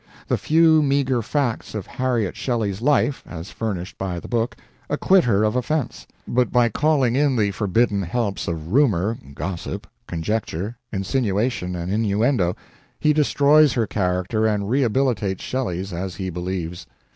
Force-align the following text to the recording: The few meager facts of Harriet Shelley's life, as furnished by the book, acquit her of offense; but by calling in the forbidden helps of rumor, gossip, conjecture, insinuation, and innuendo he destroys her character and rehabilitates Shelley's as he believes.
The 0.29 0.37
few 0.39 0.81
meager 0.81 1.21
facts 1.21 1.75
of 1.75 1.85
Harriet 1.85 2.35
Shelley's 2.35 2.81
life, 2.81 3.21
as 3.27 3.51
furnished 3.51 3.99
by 3.99 4.19
the 4.19 4.27
book, 4.27 4.55
acquit 4.89 5.25
her 5.25 5.43
of 5.43 5.55
offense; 5.55 6.07
but 6.27 6.51
by 6.51 6.69
calling 6.69 7.15
in 7.15 7.35
the 7.35 7.51
forbidden 7.51 8.01
helps 8.01 8.47
of 8.47 8.69
rumor, 8.73 9.19
gossip, 9.35 9.85
conjecture, 10.07 10.75
insinuation, 10.91 11.75
and 11.75 11.91
innuendo 11.93 12.55
he 12.99 13.13
destroys 13.13 13.73
her 13.73 13.85
character 13.85 14.47
and 14.47 14.63
rehabilitates 14.71 15.41
Shelley's 15.41 15.93
as 15.93 16.15
he 16.15 16.31
believes. 16.31 16.87